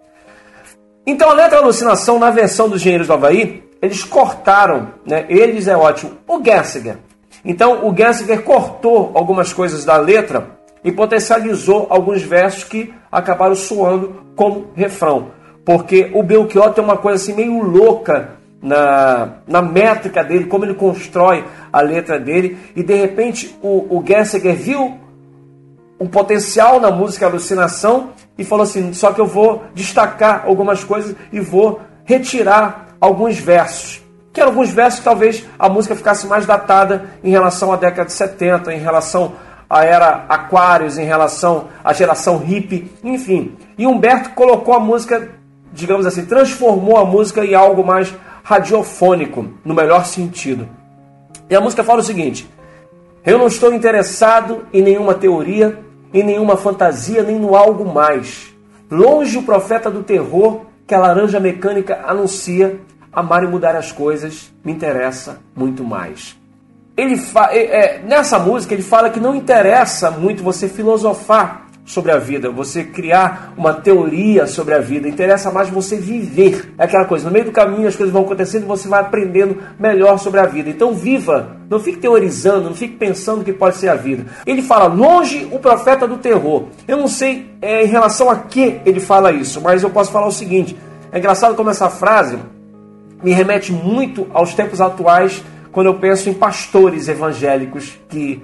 Então 1.07 1.31
a 1.31 1.35
letra 1.35 1.59
Alucinação, 1.59 2.19
na 2.19 2.33
versão 2.33 2.69
dos 2.69 2.81
Engenheiros 2.81 3.07
do 3.07 3.13
Havaí, 3.13 3.63
eles 3.81 4.03
cortaram, 4.03 4.89
né? 5.07 5.25
eles 5.29 5.69
é 5.69 5.77
ótimo, 5.77 6.19
o 6.27 6.43
Gessinger. 6.43 6.97
Então 7.45 7.87
o 7.87 7.97
Gessinger 7.97 8.43
cortou 8.43 9.13
algumas 9.15 9.53
coisas 9.53 9.85
da 9.85 9.97
letra 9.97 10.57
e 10.87 10.93
potencializou 10.93 11.89
alguns 11.91 12.23
versos 12.23 12.63
que 12.63 12.95
acabaram 13.11 13.57
soando 13.57 14.23
como 14.37 14.69
refrão. 14.73 15.33
Porque 15.65 16.13
o 16.15 16.23
Belchior 16.23 16.73
tem 16.73 16.85
uma 16.85 16.97
coisa 16.97 17.21
assim 17.21 17.35
meio 17.35 17.61
louca 17.61 18.37
na, 18.63 19.39
na 19.49 19.61
métrica 19.61 20.23
dele, 20.23 20.45
como 20.45 20.65
ele 20.65 20.75
constrói 20.75 21.45
a 21.73 21.81
letra 21.81 22.21
dele, 22.21 22.57
e 22.77 22.85
de 22.85 22.95
repente 22.95 23.59
o, 23.61 23.99
o 23.99 24.05
Gessinger 24.07 24.55
viu 24.55 24.97
um 25.99 26.07
potencial 26.07 26.79
na 26.79 26.93
música 26.93 27.27
Alucinação 27.27 28.11
e 28.39 28.45
falou 28.45 28.63
assim: 28.63 28.93
só 28.93 29.13
que 29.13 29.21
eu 29.21 29.27
vou 29.27 29.65
destacar 29.75 30.45
algumas 30.47 30.85
coisas 30.85 31.17
e 31.33 31.41
vou 31.41 31.81
retirar 32.05 32.97
alguns 33.01 33.37
versos. 33.37 34.01
Que 34.33 34.41
alguns 34.41 34.71
versos 34.71 35.01
talvez 35.03 35.45
a 35.59 35.69
música 35.69 35.97
ficasse 35.97 36.29
mais 36.29 36.47
datada 36.47 37.07
em 37.25 37.31
relação 37.31 37.73
à 37.73 37.77
década 37.77 38.05
de 38.05 38.13
70, 38.13 38.73
em 38.73 38.79
relação 38.79 39.33
à 39.69 39.85
era 39.85 40.25
Aquários, 40.29 40.99
em 40.99 41.05
relação 41.05 41.69
à 41.83 41.93
geração 41.93 42.39
hippie, 42.39 42.91
enfim. 43.03 43.57
E 43.77 43.87
Humberto 43.87 44.31
colocou 44.31 44.75
a 44.75 44.81
música, 44.81 45.29
digamos 45.73 46.07
assim, 46.07 46.25
transformou 46.25 46.97
a 46.97 47.05
música 47.05 47.45
em 47.45 47.55
algo 47.55 47.85
mais 47.85 48.15
radiofônico, 48.43 49.47
no 49.65 49.75
melhor 49.75 50.05
sentido. 50.07 50.69
E 51.51 51.55
a 51.55 51.61
música 51.61 51.85
fala 51.85 52.01
o 52.01 52.05
seguinte: 52.05 52.49
Eu 53.25 53.39
não 53.39 53.47
estou 53.47 53.75
interessado 53.75 54.67
em 54.73 54.83
nenhuma 54.83 55.15
teoria, 55.15 55.79
em 56.15 56.23
nenhuma 56.23 56.57
fantasia, 56.57 57.23
nem 57.23 57.37
no 57.37 57.57
algo 57.57 57.85
mais. 57.85 58.55
Longe 58.91 59.37
o 59.37 59.43
profeta 59.43 59.91
do 59.91 60.03
terror 60.03 60.61
que 60.87 60.95
a 60.95 60.99
laranja 60.99 61.41
mecânica 61.41 62.05
anuncia, 62.07 62.81
amar 63.13 63.43
e 63.43 63.49
mudar 63.49 63.75
as 63.75 63.91
coisas 63.91 64.53
me 64.65 64.71
interessa 64.71 65.41
muito 65.55 65.83
mais. 65.83 66.37
Ele 66.97 67.21
é, 67.51 68.01
nessa 68.07 68.39
música 68.39 68.73
ele 68.73 68.83
fala 68.83 69.11
que 69.11 69.21
não 69.21 69.35
interessa 69.35 70.11
muito 70.11 70.43
você 70.43 70.67
filosofar 70.69 71.67
sobre 71.87 72.11
a 72.11 72.19
vida, 72.19 72.51
você 72.51 72.83
criar 72.83 73.55
uma 73.57 73.73
teoria 73.73 74.47
sobre 74.47 74.75
a 74.75 74.81
vida. 74.81 75.09
Interessa 75.09 75.53
mais 75.53 75.69
você 75.71 75.97
viver. 75.97 76.75
É 76.77 76.85
aquela 76.85 77.05
coisa, 77.05 77.27
no 77.27 77.31
meio 77.31 77.45
do 77.45 77.53
caminho 77.53 77.87
as 77.87 77.95
coisas 77.95 78.13
vão 78.13 78.23
acontecendo 78.23 78.65
e 78.65 78.67
você 78.67 78.89
vai 78.89 79.01
aprendendo 79.01 79.57
melhor 79.79 80.19
sobre 80.19 80.41
a 80.41 80.47
vida. 80.47 80.69
Então 80.69 80.93
viva, 80.93 81.57
não 81.71 81.79
fique 81.79 81.99
teorizando, 81.99 82.65
não 82.65 82.75
fique 82.75 82.97
pensando 82.97 83.45
que 83.45 83.53
pode 83.53 83.77
ser 83.77 83.89
a 83.89 83.95
vida. 83.95 84.27
Ele 84.45 84.63
fala, 84.63 84.87
longe 84.87 85.49
o 85.53 85.61
profeta 85.61 86.09
do 86.09 86.19
terror. 86.19 86.65
Eu 86.89 86.97
não 86.97 87.07
sei 87.07 87.55
é, 87.63 87.85
em 87.85 87.89
relação 87.89 88.29
a 88.29 88.37
que 88.37 88.81
ele 88.85 88.99
fala 88.99 89.31
isso, 89.31 89.61
mas 89.61 89.83
eu 89.83 89.91
posso 89.91 90.11
falar 90.11 90.27
o 90.27 90.33
seguinte. 90.33 90.77
É 91.13 91.19
engraçado 91.19 91.55
como 91.55 91.71
essa 91.71 91.89
frase 91.89 92.37
me 93.23 93.33
remete 93.33 93.73
muito 93.73 94.27
aos 94.35 94.55
tempos 94.55 94.81
atuais, 94.81 95.43
quando 95.77 95.89
eu 95.89 95.95
penso 95.97 96.31
em 96.31 96.33
pastores 96.33 97.07
evangélicos 97.07 97.99
que 98.09 98.43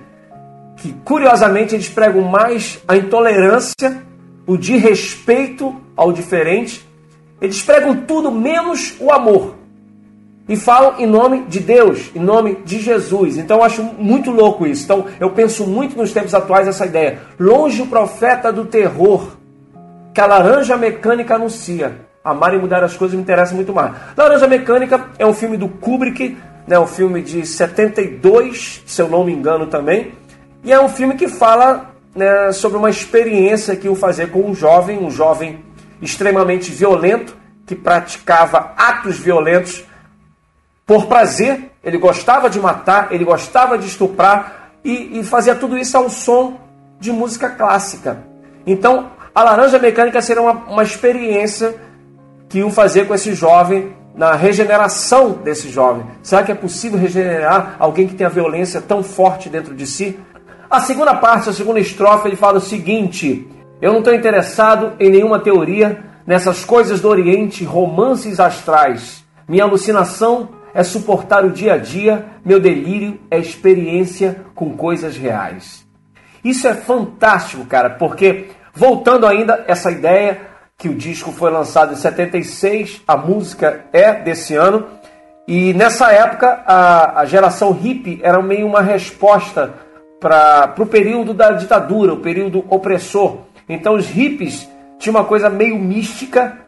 que 0.77 0.93
curiosamente 1.03 1.75
eles 1.75 1.89
pregam 1.89 2.21
mais 2.21 2.79
a 2.87 2.95
intolerância, 2.95 4.03
o 4.47 4.59
de 4.59 4.77
respeito 4.77 5.75
ao 5.97 6.12
diferente. 6.12 6.87
Eles 7.41 7.62
pregam 7.62 7.97
tudo 8.03 8.31
menos 8.31 8.97
o 9.01 9.11
amor. 9.11 9.55
E 10.47 10.57
falam 10.57 11.01
em 11.01 11.07
nome 11.07 11.45
de 11.49 11.61
Deus, 11.61 12.11
em 12.15 12.19
nome 12.19 12.59
de 12.67 12.81
Jesus. 12.81 13.39
Então 13.39 13.59
eu 13.59 13.65
acho 13.65 13.83
muito 13.83 14.31
louco 14.31 14.67
isso. 14.67 14.85
Então 14.85 15.07
eu 15.19 15.31
penso 15.31 15.67
muito 15.67 15.97
nos 15.97 16.12
tempos 16.12 16.35
atuais 16.35 16.69
essa 16.69 16.85
ideia. 16.85 17.21
Longe 17.41 17.81
o 17.81 17.87
profeta 17.87 18.53
do 18.53 18.67
terror 18.67 19.39
que 20.12 20.21
a 20.21 20.27
laranja 20.27 20.77
mecânica 20.77 21.37
anuncia. 21.37 21.97
Amar 22.23 22.55
e 22.55 22.59
mudar 22.59 22.85
as 22.85 22.97
coisas 22.97 23.17
me 23.17 23.23
interessa 23.23 23.55
muito 23.55 23.73
mais. 23.73 23.95
Laranja 24.17 24.47
Mecânica 24.47 25.09
é 25.19 25.27
um 25.27 25.35
filme 25.35 25.57
do 25.57 25.69
Kubrick, 25.69 26.37
né, 26.73 26.79
um 26.79 26.87
filme 26.87 27.21
de 27.21 27.45
72, 27.45 28.83
se 28.87 29.02
eu 29.02 29.07
não 29.07 29.25
me 29.25 29.33
engano 29.33 29.67
também. 29.67 30.14
E 30.64 30.73
é 30.73 30.81
um 30.81 30.88
filme 30.88 31.17
que 31.17 31.29
fala 31.29 31.91
né, 32.17 32.50
sobre 32.50 32.79
uma 32.79 32.88
experiência 32.88 33.76
que 33.76 33.91
o 33.91 33.95
fazer 33.95 34.31
com 34.31 34.41
um 34.41 34.55
jovem, 34.55 34.99
um 34.99 35.11
jovem 35.11 35.62
extremamente 36.00 36.71
violento, 36.71 37.37
que 37.67 37.76
praticava 37.76 38.73
atos 38.75 39.19
violentos 39.19 39.85
por 40.87 41.09
prazer. 41.09 41.73
Ele 41.85 41.99
gostava 41.99 42.49
de 42.49 42.59
matar, 42.59 43.12
ele 43.12 43.25
gostava 43.26 43.76
de 43.76 43.87
estuprar 43.87 44.71
e, 44.83 45.19
e 45.19 45.25
fazia 45.25 45.55
tudo 45.55 45.76
isso 45.76 45.99
ao 45.99 46.09
som 46.09 46.59
de 46.99 47.12
música 47.12 47.50
clássica. 47.50 48.25
Então, 48.67 49.11
a 49.35 49.43
Laranja 49.43 49.79
Mecânica 49.79 50.23
seria 50.23 50.41
uma, 50.41 50.52
uma 50.52 50.83
experiência 50.83 51.75
que 52.49 52.61
iam 52.61 52.71
fazer 52.71 53.07
com 53.07 53.14
esse 53.14 53.35
jovem 53.35 53.95
na 54.14 54.35
regeneração 54.35 55.31
desse 55.31 55.69
jovem. 55.69 56.04
Será 56.23 56.42
que 56.42 56.52
é 56.52 56.54
possível 56.54 56.99
regenerar 56.99 57.76
alguém 57.78 58.07
que 58.07 58.14
tem 58.14 58.26
a 58.26 58.31
violência 58.31 58.81
tão 58.81 59.02
forte 59.02 59.49
dentro 59.49 59.75
de 59.75 59.87
si? 59.87 60.19
A 60.71 60.81
segunda 60.81 61.14
parte, 61.14 61.49
a 61.49 61.52
segunda 61.52 61.81
estrofe, 61.81 62.28
ele 62.28 62.37
fala 62.37 62.59
o 62.59 62.61
seguinte: 62.61 63.49
Eu 63.81 63.92
não 63.92 63.99
estou 63.99 64.14
interessado 64.14 64.92
em 64.99 65.11
nenhuma 65.11 65.38
teoria, 65.38 66.02
nessas 66.26 66.64
coisas 66.64 67.00
do 67.00 67.09
Oriente, 67.09 67.64
romances 67.64 68.40
astrais. 68.40 69.25
Minha 69.49 69.64
alucinação 69.64 70.49
é 70.75 70.83
suportar 70.83 71.45
o 71.45 71.50
dia 71.50 71.75
a 71.75 71.78
dia, 71.78 72.26
meu 72.45 72.59
delírio 72.59 73.21
é 73.31 73.38
experiência 73.38 74.45
com 74.54 74.76
coisas 74.76 75.16
reais. 75.16 75.87
Isso 76.42 76.66
é 76.66 76.75
fantástico, 76.75 77.64
cara, 77.66 77.90
porque 77.90 78.49
voltando 78.75 79.26
ainda 79.26 79.64
essa 79.69 79.90
ideia 79.90 80.51
que 80.83 80.89
o 80.89 80.95
disco 80.97 81.31
foi 81.31 81.49
lançado 81.49 81.93
em 81.93 81.97
76, 81.97 83.03
a 83.07 83.17
música 83.17 83.85
é 83.93 84.15
desse 84.15 84.57
ano, 84.57 84.85
e 85.47 85.73
nessa 85.75 86.11
época 86.11 86.61
a, 86.67 87.21
a 87.21 87.25
geração 87.25 87.71
hippie 87.71 88.19
era 88.21 88.43
meio 88.43 88.67
uma 88.67 88.83
resposta 88.83 89.75
para 90.19 90.75
o 90.77 90.85
período 90.85 91.33
da 91.33 91.53
ditadura, 91.53 92.12
o 92.12 92.17
período 92.17 92.65
opressor. 92.69 93.43
Então 93.69 93.95
os 93.95 94.09
hippies 94.09 94.69
tinham 94.99 95.15
uma 95.15 95.25
coisa 95.25 95.49
meio 95.49 95.79
mística, 95.79 96.59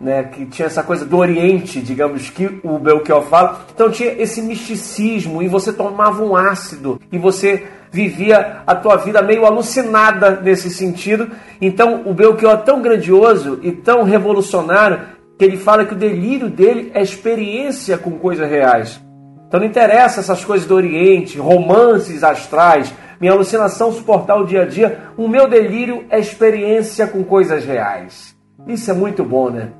né, 0.00 0.22
que 0.22 0.46
tinha 0.46 0.66
essa 0.66 0.84
coisa 0.84 1.04
do 1.04 1.16
Oriente, 1.16 1.80
digamos 1.80 2.30
que 2.30 2.60
o 2.62 2.78
Belchior 2.78 3.22
fala. 3.22 3.66
Então 3.74 3.90
tinha 3.90 4.12
esse 4.12 4.40
misticismo 4.42 5.42
e 5.42 5.48
você 5.48 5.72
tomava 5.72 6.22
um 6.22 6.36
ácido 6.36 7.00
e 7.10 7.18
você 7.18 7.66
vivia 7.96 8.58
a 8.66 8.74
tua 8.74 8.96
vida 8.96 9.22
meio 9.22 9.46
alucinada 9.46 10.38
nesse 10.42 10.68
sentido. 10.68 11.30
Então 11.58 12.02
o 12.04 12.12
Belchior 12.12 12.52
é 12.52 12.56
tão 12.58 12.82
grandioso 12.82 13.58
e 13.62 13.72
tão 13.72 14.02
revolucionário 14.02 15.00
que 15.38 15.44
ele 15.44 15.56
fala 15.56 15.86
que 15.86 15.94
o 15.94 15.96
delírio 15.96 16.50
dele 16.50 16.90
é 16.92 17.00
experiência 17.00 17.96
com 17.96 18.12
coisas 18.12 18.48
reais. 18.50 19.00
Então 19.48 19.60
não 19.60 19.66
interessa 19.66 20.20
essas 20.20 20.44
coisas 20.44 20.66
do 20.66 20.74
Oriente, 20.74 21.38
romances 21.38 22.22
astrais, 22.22 22.92
minha 23.18 23.32
alucinação 23.32 23.90
suportar 23.90 24.36
o 24.36 24.44
dia 24.44 24.62
a 24.62 24.66
dia. 24.66 24.98
O 25.16 25.26
meu 25.26 25.48
delírio 25.48 26.04
é 26.10 26.18
experiência 26.18 27.06
com 27.06 27.24
coisas 27.24 27.64
reais. 27.64 28.36
Isso 28.66 28.90
é 28.90 28.94
muito 28.94 29.24
bom, 29.24 29.48
né? 29.48 29.70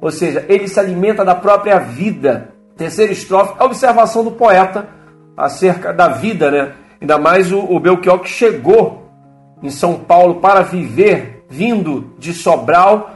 Ou 0.00 0.10
seja, 0.10 0.46
ele 0.48 0.66
se 0.66 0.80
alimenta 0.80 1.22
da 1.24 1.34
própria 1.34 1.78
vida. 1.78 2.54
Terceira 2.74 3.12
estrofe, 3.12 3.54
a 3.58 3.64
observação 3.64 4.24
do 4.24 4.30
poeta 4.30 4.88
acerca 5.36 5.92
da 5.92 6.08
vida, 6.08 6.50
né? 6.50 6.72
Ainda 7.00 7.18
mais 7.18 7.52
o, 7.52 7.58
o 7.58 7.78
Belchior 7.80 8.20
que 8.20 8.28
chegou 8.28 9.06
em 9.62 9.70
São 9.70 9.94
Paulo 9.94 10.36
para 10.36 10.62
viver, 10.62 11.44
vindo 11.48 12.12
de 12.18 12.32
Sobral, 12.32 13.10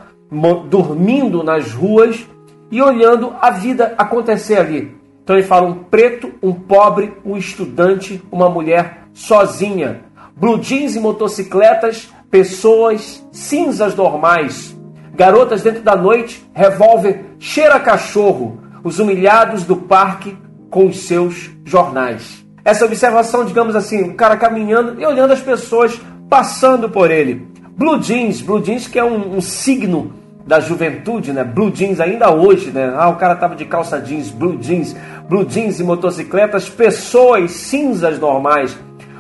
dormindo 0.69 1.43
nas 1.43 1.73
ruas 1.73 2.27
e 2.71 2.81
olhando 2.81 3.35
a 3.41 3.51
vida 3.51 3.95
acontecer 3.99 4.59
ali. 4.59 4.97
Então 5.23 5.37
ele 5.37 5.47
fala 5.47 5.67
um 5.67 5.75
preto, 5.75 6.33
um 6.43 6.53
pobre, 6.53 7.13
um 7.25 7.37
estudante, 7.37 8.23
uma 8.31 8.49
mulher 8.49 9.05
sozinha. 9.13 10.03
Blue 10.37 10.59
jeans 10.59 10.97
e 10.97 11.01
motocicletas, 11.01 12.11
pessoas 12.31 13.27
cinzas 13.31 13.95
normais. 13.95 14.77
Garotas 15.15 15.63
dentro 15.63 15.83
da 15.83 15.95
noite, 15.95 16.49
revólver 16.55 17.25
cheira 17.39 17.79
cachorro. 17.79 18.59
Os 18.83 18.99
humilhados 18.99 19.65
do 19.65 19.77
parque 19.77 20.37
com 20.71 20.87
os 20.87 21.01
seus 21.01 21.51
jornais. 21.65 22.45
Essa 22.65 22.85
observação, 22.85 23.45
digamos 23.45 23.75
assim, 23.75 24.03
o 24.03 24.15
cara 24.15 24.37
caminhando 24.37 25.01
e 25.01 25.07
olhando 25.07 25.33
as 25.33 25.41
pessoas 25.41 26.01
passando 26.29 26.89
por 26.89 27.11
ele. 27.11 27.49
Blue 27.77 27.99
jeans, 27.99 28.41
blue 28.43 28.61
jeans 28.61 28.87
que 28.87 28.99
é 28.99 29.05
um, 29.05 29.37
um 29.37 29.41
signo 29.41 30.13
da 30.47 30.61
juventude, 30.61 31.33
né? 31.33 31.45
Blue 31.45 31.71
jeans 31.71 32.01
ainda 32.01 32.31
hoje, 32.31 32.71
né? 32.71 32.93
Ah, 32.97 33.09
o 33.09 33.17
cara 33.17 33.35
tava 33.37 33.55
de 33.55 33.65
calça 33.65 34.01
jeans, 34.01 34.31
blue 34.31 34.59
jeans, 34.59 34.95
blue 35.29 35.45
jeans 35.45 35.81
e 35.81 35.85
motocicletas, 35.85 36.69
pessoas 36.69 37.53
cinzas 37.53 38.19
normais, 38.19 38.77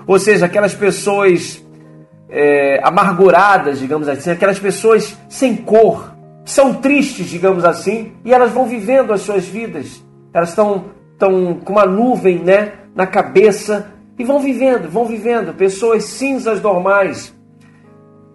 ou 0.07 0.19
seja, 0.19 0.47
aquelas 0.47 0.75
pessoas 0.75 1.65
é, 2.29 2.81
amarguradas, 2.83 3.79
digamos 3.79 4.09
assim, 4.09 4.31
aquelas 4.31 4.59
pessoas 4.59 5.17
sem 5.29 5.57
cor, 5.57 6.15
são 6.45 6.75
tristes, 6.75 7.27
digamos 7.29 7.65
assim, 7.65 8.13
e 8.25 8.33
elas 8.33 8.51
vão 8.51 8.67
vivendo 8.67 9.13
as 9.13 9.21
suas 9.23 9.45
vidas. 9.45 10.03
Elas 10.33 10.51
estão 10.51 10.85
estão 11.21 11.55
com 11.63 11.75
uma 11.75 11.85
nuvem, 11.85 12.39
né, 12.39 12.73
na 12.95 13.07
cabeça 13.07 13.93
e 14.19 14.25
vão 14.25 14.41
vivendo, 14.41 14.89
vão 14.89 15.07
vivendo, 15.07 15.55
pessoas 15.55 16.05
cinzas 16.05 16.61
normais 16.61 17.35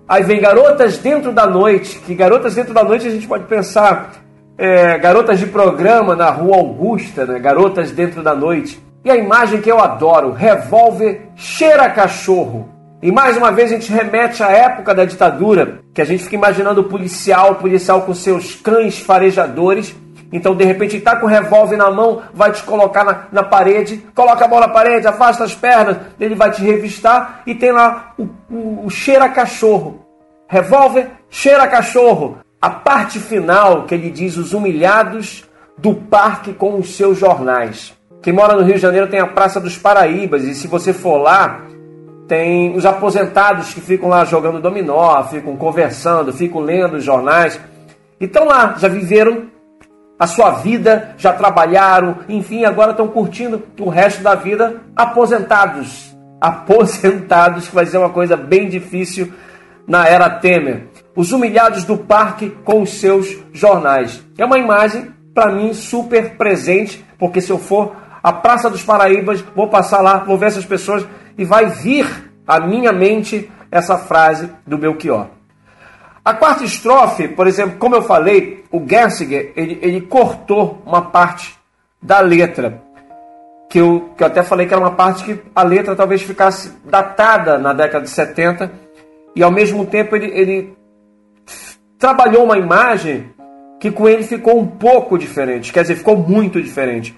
Aí 0.07 0.23
vem 0.23 0.39
garotas 0.39 0.99
dentro 0.99 1.31
da 1.31 1.47
noite, 1.47 1.99
que 1.99 2.13
garotas 2.13 2.53
dentro 2.53 2.75
da 2.75 2.83
noite 2.83 3.07
a 3.07 3.09
gente 3.09 3.27
pode 3.27 3.45
pensar 3.45 4.13
é, 4.55 4.99
garotas 4.99 5.39
de 5.39 5.47
programa 5.47 6.15
na 6.15 6.29
Rua 6.29 6.57
Augusta, 6.57 7.25
né? 7.25 7.39
garotas 7.39 7.89
dentro 7.89 8.21
da 8.21 8.35
noite. 8.35 8.79
E 9.03 9.09
a 9.09 9.15
imagem 9.15 9.61
que 9.61 9.71
eu 9.71 9.79
adoro, 9.79 10.31
revólver 10.31 11.29
cheira 11.35 11.89
cachorro. 11.89 12.69
E 13.01 13.11
mais 13.11 13.35
uma 13.35 13.51
vez 13.51 13.71
a 13.71 13.75
gente 13.75 13.91
remete 13.91 14.43
à 14.43 14.51
época 14.51 14.93
da 14.93 15.05
ditadura, 15.05 15.79
que 15.91 16.01
a 16.01 16.05
gente 16.05 16.23
fica 16.23 16.35
imaginando 16.35 16.81
o 16.81 16.85
policial, 16.85 17.53
o 17.53 17.55
policial 17.55 18.03
com 18.03 18.13
seus 18.13 18.53
cães 18.53 18.99
farejadores. 18.99 19.95
Então, 20.35 20.53
de 20.53 20.65
repente, 20.65 20.97
está 20.97 21.15
com 21.15 21.27
o 21.27 21.29
revólver 21.29 21.77
na 21.77 21.89
mão, 21.89 22.21
vai 22.33 22.51
te 22.51 22.61
colocar 22.63 23.05
na, 23.05 23.23
na, 23.31 23.41
parede, 23.41 24.05
coloca 24.13 24.43
a 24.43 24.47
mão 24.49 24.59
na 24.59 24.67
parede, 24.67 25.07
afasta 25.07 25.45
as 25.45 25.55
pernas, 25.55 25.95
ele 26.19 26.35
vai 26.35 26.51
te 26.51 26.61
revistar 26.61 27.41
e 27.47 27.55
tem 27.55 27.71
lá 27.71 28.13
o, 28.19 28.27
o, 28.51 28.85
o 28.85 28.89
cheira 28.89 29.29
cachorro. 29.29 30.05
Revólver, 30.45 31.09
cheira 31.29 31.65
cachorro. 31.69 32.39
A 32.61 32.69
parte 32.69 33.17
final 33.17 33.83
que 33.83 33.95
ele 33.95 34.11
diz 34.11 34.35
os 34.35 34.51
humilhados 34.51 35.45
do 35.77 35.95
parque 35.95 36.51
com 36.51 36.77
os 36.77 36.97
seus 36.97 37.17
jornais. 37.17 37.93
Quem 38.21 38.33
mora 38.33 38.55
no 38.55 38.63
Rio 38.63 38.75
de 38.75 38.81
Janeiro 38.81 39.07
tem 39.07 39.21
a 39.21 39.27
Praça 39.27 39.61
dos 39.61 39.77
Paraíbas, 39.77 40.43
e 40.43 40.53
se 40.53 40.67
você 40.67 40.91
for 40.91 41.17
lá, 41.17 41.61
tem 42.27 42.75
os 42.75 42.85
aposentados 42.85 43.73
que 43.73 43.79
ficam 43.79 44.09
lá 44.09 44.25
jogando 44.25 44.59
dominó, 44.59 45.23
ficam 45.23 45.55
conversando, 45.55 46.33
ficam 46.33 46.59
lendo 46.59 46.97
os 46.97 47.05
jornais. 47.05 47.57
E 48.19 48.25
estão 48.25 48.43
lá, 48.43 48.75
já 48.77 48.89
viveram 48.89 49.54
a 50.17 50.27
sua 50.27 50.51
vida, 50.51 51.13
já 51.17 51.33
trabalharam, 51.33 52.19
enfim, 52.29 52.63
agora 52.63 52.91
estão 52.91 53.07
curtindo 53.07 53.63
o 53.79 53.89
resto 53.89 54.23
da 54.23 54.35
vida 54.35 54.81
aposentados. 54.95 56.15
Aposentados, 56.39 57.67
que 57.69 57.73
vai 57.73 57.85
ser 57.85 57.97
uma 57.97 58.09
coisa 58.09 58.35
bem 58.35 58.69
difícil 58.69 59.33
na 59.87 60.07
era 60.07 60.29
Temer. 60.29 60.87
Os 61.15 61.31
humilhados 61.31 61.83
do 61.85 61.97
parque 61.97 62.49
com 62.63 62.81
os 62.81 62.99
seus 62.99 63.35
jornais. 63.53 64.23
É 64.37 64.45
uma 64.45 64.59
imagem, 64.59 65.11
para 65.33 65.51
mim, 65.51 65.73
super 65.73 66.35
presente, 66.35 67.03
porque 67.17 67.41
se 67.41 67.51
eu 67.51 67.57
for 67.57 67.95
à 68.21 68.31
Praça 68.33 68.69
dos 68.69 68.83
Paraíbas, 68.83 69.43
vou 69.55 69.69
passar 69.69 70.01
lá, 70.01 70.19
vou 70.19 70.37
ver 70.37 70.47
essas 70.47 70.65
pessoas 70.65 71.05
e 71.37 71.45
vai 71.45 71.67
vir 71.67 72.05
à 72.45 72.59
minha 72.59 72.91
mente 72.91 73.49
essa 73.71 73.97
frase 73.97 74.49
do 74.67 74.77
Belchior. 74.77 75.27
A 76.25 76.33
quarta 76.33 76.63
estrofe, 76.63 77.27
por 77.27 77.45
exemplo, 77.45 77.77
como 77.77 77.93
eu 77.93 78.01
falei, 78.01 78.63
o 78.71 78.83
Gersiger, 78.83 79.53
ele, 79.55 79.77
ele 79.79 80.01
cortou 80.01 80.81
uma 80.83 81.03
parte 81.03 81.55
da 82.01 82.19
letra, 82.19 82.81
que 83.69 83.79
eu, 83.79 84.09
que 84.17 84.23
eu 84.23 84.27
até 84.27 84.41
falei 84.41 84.65
que 84.65 84.73
era 84.73 84.81
uma 84.81 84.95
parte 84.95 85.23
que 85.23 85.39
a 85.55 85.61
letra 85.61 85.95
talvez 85.95 86.23
ficasse 86.23 86.73
datada 86.83 87.59
na 87.59 87.73
década 87.73 88.05
de 88.05 88.09
70, 88.09 88.71
e 89.35 89.43
ao 89.43 89.51
mesmo 89.51 89.85
tempo 89.85 90.15
ele, 90.15 90.31
ele 90.31 90.77
trabalhou 91.99 92.43
uma 92.43 92.57
imagem 92.57 93.29
que 93.79 93.91
com 93.91 94.09
ele 94.09 94.23
ficou 94.23 94.59
um 94.59 94.65
pouco 94.65 95.19
diferente, 95.19 95.71
quer 95.71 95.83
dizer, 95.83 95.95
ficou 95.95 96.17
muito 96.17 96.59
diferente. 96.59 97.15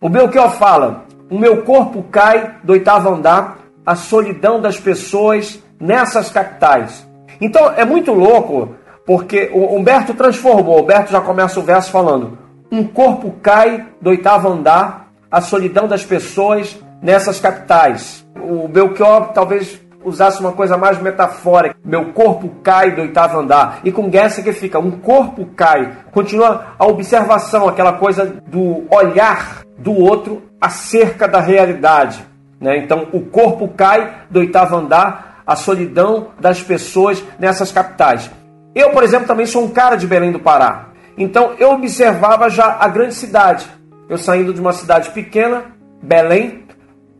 O 0.00 0.08
Belchior 0.08 0.52
fala: 0.52 1.06
o 1.28 1.36
meu 1.36 1.62
corpo 1.62 2.04
cai 2.04 2.54
do 2.62 2.72
oitavo 2.72 3.08
andar, 3.08 3.58
a 3.84 3.96
solidão 3.96 4.60
das 4.60 4.78
pessoas 4.78 5.60
nessas 5.80 6.30
capitais. 6.30 7.04
Então 7.40 7.72
é 7.76 7.84
muito 7.84 8.12
louco, 8.12 8.74
porque 9.06 9.50
o 9.52 9.76
Humberto 9.76 10.14
transformou, 10.14 10.78
o 10.78 10.82
Humberto 10.82 11.12
já 11.12 11.20
começa 11.20 11.58
o 11.60 11.62
verso 11.62 11.90
falando: 11.90 12.38
um 12.70 12.84
corpo 12.84 13.34
cai 13.42 13.86
do 14.00 14.10
oitavo 14.10 14.48
andar, 14.48 15.08
a 15.30 15.40
solidão 15.40 15.86
das 15.86 16.04
pessoas 16.04 16.78
nessas 17.02 17.40
capitais. 17.40 18.26
O 18.36 18.68
Belchior 18.68 19.32
talvez 19.32 19.80
usasse 20.04 20.40
uma 20.40 20.52
coisa 20.52 20.76
mais 20.76 21.00
metafórica. 21.00 21.76
Meu 21.84 22.12
corpo 22.12 22.48
cai 22.62 22.92
do 22.92 23.00
oitavo 23.00 23.38
andar. 23.38 23.80
E 23.84 23.90
com 23.90 24.10
que 24.10 24.52
fica, 24.52 24.78
um 24.78 24.92
corpo 24.92 25.46
cai. 25.56 25.90
Continua 26.12 26.74
a 26.78 26.86
observação, 26.86 27.68
aquela 27.68 27.94
coisa 27.94 28.26
do 28.46 28.84
olhar 28.90 29.62
do 29.78 29.92
outro 29.92 30.42
acerca 30.60 31.26
da 31.26 31.40
realidade. 31.40 32.24
Né? 32.60 32.78
Então, 32.78 33.08
o 33.12 33.20
corpo 33.20 33.68
cai 33.68 34.12
do 34.30 34.40
oitavo 34.40 34.76
andar, 34.76 35.33
a 35.46 35.56
solidão 35.56 36.28
das 36.40 36.62
pessoas 36.62 37.22
nessas 37.38 37.70
capitais. 37.70 38.30
Eu, 38.74 38.90
por 38.90 39.02
exemplo, 39.02 39.26
também 39.26 39.46
sou 39.46 39.64
um 39.64 39.70
cara 39.70 39.96
de 39.96 40.06
Belém 40.06 40.32
do 40.32 40.40
Pará. 40.40 40.88
Então, 41.16 41.54
eu 41.58 41.70
observava 41.70 42.48
já 42.48 42.76
a 42.80 42.88
grande 42.88 43.14
cidade. 43.14 43.66
Eu 44.08 44.18
saindo 44.18 44.52
de 44.52 44.60
uma 44.60 44.72
cidade 44.72 45.10
pequena, 45.10 45.64
Belém, 46.02 46.64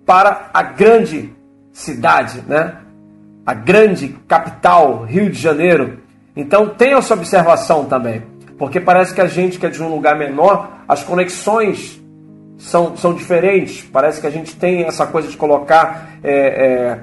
para 0.05 0.51
a 0.53 0.63
grande 0.63 1.33
cidade, 1.73 2.43
né? 2.47 2.79
A 3.47 3.55
grande 3.55 4.09
capital, 4.27 5.03
Rio 5.05 5.31
de 5.31 5.39
Janeiro. 5.39 6.01
Então, 6.35 6.69
tenha 6.69 6.97
essa 6.97 7.15
observação 7.15 7.85
também. 7.85 8.23
Porque 8.59 8.81
parece 8.81 9.15
que 9.15 9.21
a 9.21 9.27
gente 9.27 9.59
que 9.59 9.67
é 9.67 9.71
de 9.71 9.83
um 9.83 9.89
lugar 9.89 10.17
menor, 10.17 10.79
as 10.89 11.03
conexões 11.03 12.03
são, 12.57 12.97
são 12.97 13.15
diferentes. 13.15 13.83
Parece 13.93 14.21
que 14.21 14.27
a 14.27 14.31
gente 14.31 14.57
tem 14.57 14.85
essa 14.85 15.07
coisa 15.07 15.29
de 15.29 15.37
colocar 15.37 16.19
é, 16.23 16.33
é, 16.33 17.01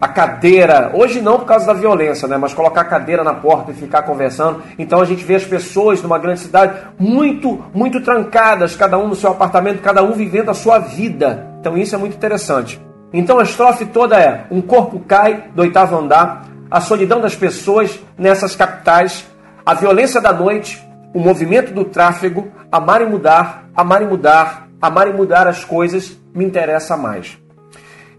a 0.00 0.06
cadeira, 0.06 0.92
hoje 0.94 1.20
não 1.20 1.38
por 1.38 1.46
causa 1.46 1.66
da 1.66 1.72
violência, 1.72 2.28
né? 2.28 2.36
mas 2.36 2.54
colocar 2.54 2.82
a 2.82 2.84
cadeira 2.84 3.24
na 3.24 3.34
porta 3.34 3.72
e 3.72 3.74
ficar 3.74 4.02
conversando. 4.02 4.62
Então 4.78 5.00
a 5.00 5.04
gente 5.04 5.24
vê 5.24 5.34
as 5.34 5.44
pessoas 5.44 6.00
numa 6.00 6.18
grande 6.18 6.40
cidade 6.40 6.80
muito, 6.98 7.64
muito 7.74 8.00
trancadas, 8.00 8.76
cada 8.76 8.96
um 8.96 9.08
no 9.08 9.16
seu 9.16 9.30
apartamento, 9.30 9.82
cada 9.82 10.02
um 10.02 10.12
vivendo 10.12 10.50
a 10.50 10.54
sua 10.54 10.78
vida. 10.78 11.48
Então 11.60 11.76
isso 11.76 11.94
é 11.94 11.98
muito 11.98 12.16
interessante. 12.16 12.80
Então 13.12 13.40
a 13.40 13.42
estrofe 13.42 13.86
toda 13.86 14.20
é: 14.20 14.46
um 14.50 14.60
corpo 14.60 15.00
cai 15.00 15.44
do 15.54 15.62
oitavo 15.62 15.96
andar, 15.96 16.44
a 16.70 16.80
solidão 16.80 17.20
das 17.20 17.34
pessoas 17.34 17.98
nessas 18.16 18.54
capitais, 18.54 19.26
a 19.66 19.74
violência 19.74 20.20
da 20.20 20.32
noite, 20.32 20.80
o 21.12 21.18
movimento 21.18 21.72
do 21.72 21.84
tráfego, 21.84 22.48
amar 22.70 23.02
e 23.02 23.06
mudar, 23.06 23.64
amar 23.74 24.02
e 24.02 24.06
mudar, 24.06 24.68
amar 24.80 25.08
e 25.08 25.12
mudar 25.12 25.48
as 25.48 25.64
coisas 25.64 26.16
me 26.32 26.44
interessa 26.44 26.96
mais. 26.96 27.38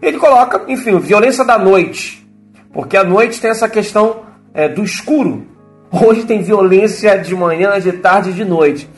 Ele 0.02 0.18
coloca, 0.18 0.64
enfim, 0.68 0.98
violência 0.98 1.44
da 1.44 1.58
noite, 1.58 2.26
porque 2.72 2.96
a 2.96 3.04
noite 3.04 3.40
tem 3.40 3.50
essa 3.50 3.68
questão 3.68 4.22
é, 4.54 4.68
do 4.68 4.82
escuro. 4.82 5.46
Hoje 5.92 6.24
tem 6.24 6.42
violência 6.42 7.18
de 7.18 7.34
manhã, 7.34 7.78
de 7.78 7.92
tarde 7.92 8.30
e 8.30 8.32
de 8.32 8.44
noite, 8.44 8.88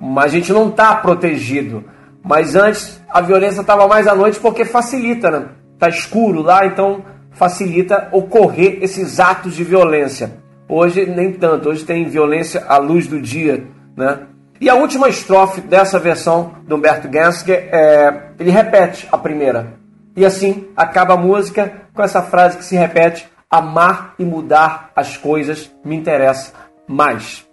mas 0.00 0.26
a 0.26 0.36
gente 0.36 0.52
não 0.52 0.68
está 0.68 0.94
protegido. 0.96 1.84
Mas 2.22 2.54
antes 2.54 3.00
a 3.08 3.20
violência 3.20 3.60
estava 3.60 3.86
mais 3.86 4.06
à 4.06 4.14
noite 4.14 4.40
porque 4.40 4.64
facilita, 4.64 5.30
né? 5.30 5.46
Tá 5.78 5.88
escuro 5.88 6.42
lá, 6.42 6.66
então 6.66 7.04
facilita 7.30 8.08
ocorrer 8.12 8.78
esses 8.82 9.20
atos 9.20 9.54
de 9.54 9.64
violência. 9.64 10.32
Hoje 10.68 11.06
nem 11.06 11.32
tanto, 11.32 11.68
hoje 11.68 11.84
tem 11.84 12.08
violência 12.08 12.64
à 12.68 12.76
luz 12.76 13.06
do 13.06 13.20
dia, 13.20 13.64
né? 13.96 14.20
E 14.60 14.68
a 14.68 14.74
última 14.74 15.08
estrofe 15.08 15.60
dessa 15.60 15.98
versão 15.98 16.52
do 16.66 16.76
Humberto 16.76 17.10
Gensker, 17.10 17.68
é, 17.72 18.32
ele 18.38 18.50
repete 18.50 19.08
a 19.10 19.16
primeira. 19.16 19.79
E 20.20 20.26
assim 20.26 20.68
acaba 20.76 21.14
a 21.14 21.16
música 21.16 21.72
com 21.94 22.02
essa 22.02 22.20
frase 22.20 22.58
que 22.58 22.64
se 22.64 22.76
repete: 22.76 23.26
Amar 23.50 24.12
e 24.18 24.24
mudar 24.24 24.90
as 24.94 25.16
coisas 25.16 25.74
me 25.82 25.96
interessa 25.96 26.52
mais. 26.86 27.48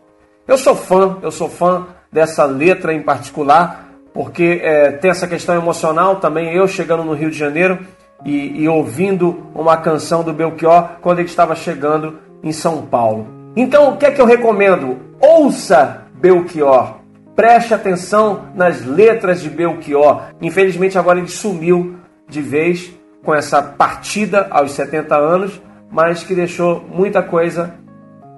Eu 0.46 0.58
sou 0.58 0.76
fã, 0.76 1.18
eu 1.22 1.32
sou 1.32 1.48
fã 1.48 1.88
dessa 2.12 2.44
letra 2.44 2.94
em 2.94 3.02
particular, 3.02 3.88
porque 4.14 4.60
é, 4.62 4.92
tem 4.92 5.10
essa 5.10 5.30
questão 5.30 5.56
emocional 5.56 6.18
também. 6.18 6.54
Eu 6.54 6.68
chegando 6.68 7.06
no 7.06 7.14
Rio 7.14 7.32
de 7.32 7.38
Janeiro 7.38 7.80
e, 8.26 8.62
e 8.62 8.68
ouvindo 8.68 9.46
uma 9.56 9.78
canção 9.78 10.22
do 10.22 10.34
Belchior 10.34 10.98
quando 11.02 11.20
ele 11.20 11.30
estava 11.30 11.56
chegando 11.56 12.20
em 12.44 12.52
São 12.52 12.82
Paulo. 12.82 13.28
Então, 13.56 13.94
o 13.94 13.98
que 13.98 14.08
é 14.08 14.12
que 14.12 14.20
eu 14.20 14.26
recomendo? 14.26 14.98
Ouça 15.22 16.02
Belchior. 16.16 16.98
Preste 17.34 17.74
atenção 17.74 18.50
nas 18.54 18.84
letras 18.84 19.40
de 19.40 19.50
Belchior. 19.50 20.24
Infelizmente, 20.42 20.98
agora 20.98 21.18
ele 21.18 21.30
sumiu 21.30 21.96
de 22.28 22.42
vez 22.42 22.94
com 23.24 23.34
essa 23.34 23.62
partida 23.62 24.48
aos 24.50 24.72
70 24.72 25.16
anos, 25.16 25.62
mas 25.92 26.24
que 26.24 26.36
deixou 26.36 26.82
muita 26.90 27.22
coisa 27.22 27.76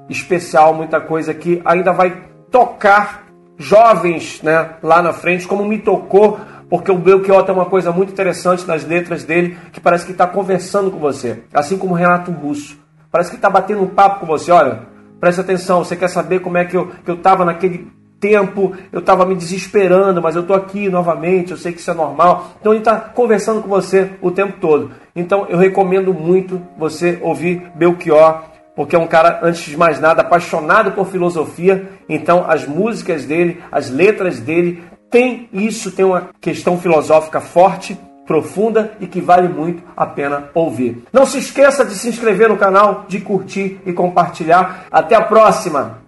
especial, 0.09 0.73
muita 0.73 0.99
coisa 0.99 1.33
que 1.33 1.61
ainda 1.63 1.91
vai 1.91 2.23
tocar 2.51 3.27
jovens 3.57 4.41
né, 4.41 4.71
lá 4.81 5.01
na 5.01 5.13
frente, 5.13 5.47
como 5.47 5.65
me 5.65 5.77
tocou, 5.77 6.39
porque 6.69 6.91
o 6.91 6.97
Belchior 6.97 7.43
tem 7.43 7.53
uma 7.53 7.65
coisa 7.65 7.91
muito 7.91 8.11
interessante 8.13 8.65
nas 8.65 8.85
letras 8.85 9.23
dele, 9.23 9.57
que 9.71 9.81
parece 9.81 10.05
que 10.05 10.11
está 10.11 10.25
conversando 10.25 10.89
com 10.89 10.97
você, 10.97 11.43
assim 11.53 11.77
como 11.77 11.93
o 11.93 11.97
Renato 11.97 12.31
Russo. 12.31 12.77
Parece 13.11 13.31
que 13.31 13.35
está 13.35 13.49
batendo 13.49 13.81
um 13.81 13.87
papo 13.87 14.21
com 14.21 14.25
você. 14.27 14.51
Olha, 14.51 14.83
preste 15.19 15.41
atenção, 15.41 15.83
você 15.83 15.95
quer 15.95 16.09
saber 16.09 16.39
como 16.39 16.57
é 16.57 16.65
que 16.65 16.77
eu 16.77 16.91
estava 17.07 17.43
naquele 17.43 17.91
tempo, 18.19 18.73
eu 18.91 18.99
estava 18.99 19.25
me 19.25 19.35
desesperando, 19.35 20.21
mas 20.21 20.35
eu 20.35 20.41
estou 20.41 20.55
aqui 20.55 20.89
novamente, 20.89 21.51
eu 21.51 21.57
sei 21.57 21.71
que 21.71 21.79
isso 21.79 21.91
é 21.91 21.93
normal. 21.93 22.51
Então 22.59 22.73
ele 22.73 22.81
está 22.81 22.95
conversando 22.97 23.61
com 23.61 23.69
você 23.69 24.11
o 24.21 24.31
tempo 24.31 24.59
todo. 24.59 24.91
Então 25.15 25.45
eu 25.49 25.57
recomendo 25.57 26.13
muito 26.13 26.61
você 26.77 27.19
ouvir 27.21 27.71
Belchior, 27.75 28.43
porque 28.75 28.95
é 28.95 28.99
um 28.99 29.07
cara, 29.07 29.39
antes 29.43 29.63
de 29.63 29.77
mais 29.77 29.99
nada, 29.99 30.21
apaixonado 30.21 30.91
por 30.91 31.07
filosofia. 31.07 31.89
Então 32.07 32.45
as 32.47 32.67
músicas 32.67 33.25
dele, 33.25 33.61
as 33.71 33.89
letras 33.89 34.39
dele, 34.39 34.83
tem 35.09 35.49
isso, 35.51 35.91
tem 35.91 36.05
uma 36.05 36.29
questão 36.39 36.77
filosófica 36.77 37.41
forte 37.41 37.97
profunda 38.29 38.91
e 38.99 39.07
que 39.07 39.19
vale 39.19 39.47
muito 39.47 39.81
a 39.97 40.05
pena 40.05 40.51
ouvir. 40.53 41.03
Não 41.11 41.25
se 41.25 41.39
esqueça 41.39 41.83
de 41.83 41.95
se 41.95 42.09
inscrever 42.09 42.47
no 42.47 42.57
canal, 42.57 43.05
de 43.07 43.19
curtir 43.19 43.81
e 43.87 43.91
compartilhar. 43.91 44.85
Até 44.91 45.15
a 45.15 45.21
próxima! 45.21 45.98